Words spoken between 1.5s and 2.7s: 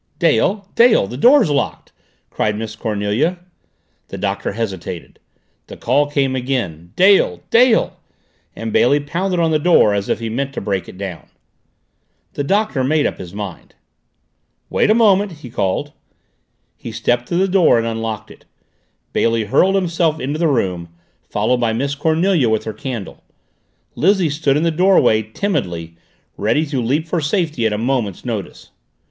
locked!" cried